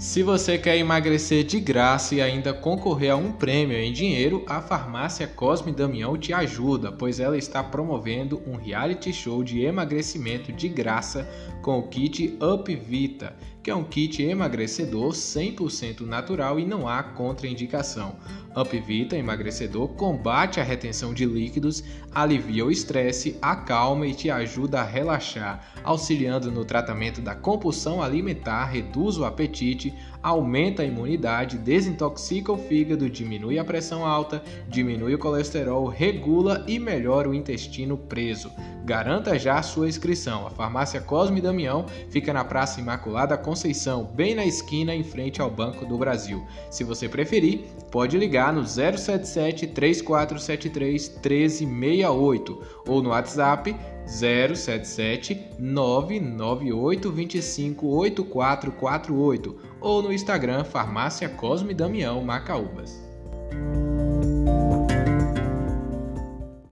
Se 0.00 0.22
você 0.22 0.56
quer 0.56 0.78
emagrecer 0.78 1.44
de 1.44 1.60
graça 1.60 2.14
e 2.14 2.22
ainda 2.22 2.54
concorrer 2.54 3.12
a 3.12 3.16
um 3.16 3.30
prêmio 3.30 3.76
em 3.76 3.92
dinheiro, 3.92 4.42
a 4.46 4.62
farmácia 4.62 5.26
Cosme 5.26 5.72
Damião 5.72 6.16
te 6.16 6.32
ajuda, 6.32 6.90
pois 6.90 7.20
ela 7.20 7.36
está 7.36 7.62
promovendo 7.62 8.40
um 8.46 8.56
reality 8.56 9.12
show 9.12 9.44
de 9.44 9.60
emagrecimento 9.60 10.54
de 10.54 10.70
graça 10.70 11.28
com 11.60 11.78
o 11.78 11.86
kit 11.86 12.34
Up 12.40 12.74
Vita, 12.74 13.36
que 13.62 13.70
é 13.70 13.74
um 13.74 13.84
kit 13.84 14.22
emagrecedor 14.22 15.12
100% 15.12 16.00
natural 16.00 16.58
e 16.58 16.64
não 16.64 16.88
há 16.88 17.02
contraindicação. 17.02 18.16
Upvita 18.56 19.16
emagrecedor 19.16 19.88
combate 19.90 20.58
a 20.58 20.64
retenção 20.64 21.14
de 21.14 21.24
líquidos, 21.24 21.84
alivia 22.12 22.64
o 22.64 22.70
estresse, 22.70 23.36
acalma 23.40 24.06
e 24.06 24.14
te 24.14 24.28
ajuda 24.30 24.80
a 24.80 24.84
relaxar, 24.84 25.72
auxiliando 25.84 26.50
no 26.50 26.64
tratamento 26.64 27.20
da 27.20 27.34
compulsão 27.34 28.02
alimentar, 28.02 28.64
reduz 28.64 29.18
o 29.18 29.24
apetite, 29.24 29.89
aumenta 30.22 30.82
a 30.82 30.86
imunidade, 30.86 31.58
desintoxica 31.58 32.52
o 32.52 32.58
fígado, 32.58 33.08
diminui 33.08 33.58
a 33.58 33.64
pressão 33.64 34.06
alta, 34.06 34.42
diminui 34.68 35.14
o 35.14 35.18
colesterol, 35.18 35.86
regula 35.86 36.64
e 36.66 36.78
melhora 36.78 37.28
o 37.28 37.34
intestino 37.34 37.96
preso. 37.96 38.50
Garanta 38.84 39.38
já 39.38 39.62
sua 39.62 39.88
inscrição. 39.88 40.46
A 40.46 40.50
farmácia 40.50 41.00
Cosme 41.00 41.40
Damião 41.40 41.86
fica 42.08 42.32
na 42.32 42.44
Praça 42.44 42.80
Imaculada 42.80 43.36
Conceição, 43.36 44.04
bem 44.04 44.34
na 44.34 44.44
esquina 44.44 44.94
em 44.94 45.04
frente 45.04 45.40
ao 45.40 45.50
Banco 45.50 45.86
do 45.86 45.96
Brasil. 45.96 46.44
Se 46.70 46.82
você 46.82 47.08
preferir, 47.08 47.64
pode 47.90 48.18
ligar 48.18 48.52
no 48.52 48.66
077 48.66 49.68
3473 49.68 51.08
1368 51.22 52.62
ou 52.86 53.02
no 53.02 53.10
WhatsApp 53.10 53.76
077 54.06 55.50
998 55.58 57.10
25 57.10 57.86
8448 57.86 59.56
ou 59.80 60.02
no 60.02 60.12
Instagram 60.12 60.64
Farmácia 60.64 61.28
Cosme 61.28 61.74
Damião 61.74 62.22
Macaúbas. 62.22 63.00